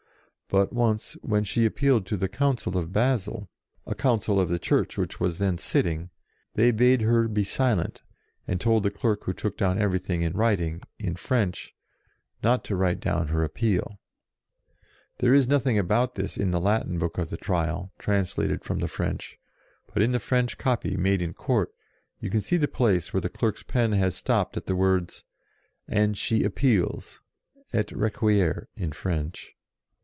But 0.49 0.73
once, 0.73 1.13
when 1.21 1.45
she 1.45 1.63
appealed 1.65 2.05
to 2.07 2.17
the 2.17 2.27
Council 2.27 2.77
of 2.77 2.91
Basle, 2.91 3.49
a 3.87 3.95
Council 3.95 4.37
of 4.37 4.49
the 4.49 4.59
Church 4.59 4.97
which 4.97 5.17
was 5.17 5.37
then 5.37 5.57
sitting, 5.57 6.09
they 6.55 6.71
bade 6.71 7.03
her 7.03 7.29
be 7.29 7.45
silent, 7.45 8.01
and 8.49 8.59
told 8.59 8.83
the 8.83 8.91
clerk 8.91 9.23
who 9.23 9.31
took 9.31 9.55
down 9.55 9.79
everything 9.81 10.23
in 10.23 10.33
writing, 10.33 10.81
in 10.99 11.15
French, 11.15 11.73
not 12.43 12.65
to 12.65 12.75
write 12.75 12.99
down 12.99 13.29
her 13.29 13.45
appeal. 13.45 13.97
There 15.19 15.33
is 15.33 15.47
nothing 15.47 15.79
about 15.79 16.15
this 16.15 16.35
in 16.35 16.51
the 16.51 16.59
Latin 16.59 16.99
book 16.99 17.17
of 17.17 17.29
the 17.29 17.37
Trial, 17.37 17.93
translated 17.97 18.65
from 18.65 18.79
the 18.79 18.89
French, 18.89 19.39
but 19.93 20.03
in 20.03 20.11
the 20.11 20.19
French 20.19 20.57
copy, 20.57 20.97
made 20.97 21.21
in 21.21 21.33
court, 21.33 21.71
you 22.19 22.41
see 22.41 22.57
the 22.57 22.67
place 22.67 23.13
where 23.13 23.21
the 23.21 23.29
clerk's 23.29 23.63
pen 23.63 23.93
has 23.93 24.15
stopped 24.17 24.57
at 24.57 24.65
the 24.65 24.75
words, 24.75 25.23
"and 25.87 26.17
she 26.17 26.43
appeals" 26.43 27.21
(Et 27.71 27.87
requiert, 27.95 28.67
in 28.75 28.91
French). 28.91 29.55